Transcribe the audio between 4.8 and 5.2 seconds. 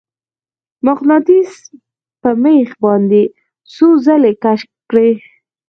کړئ.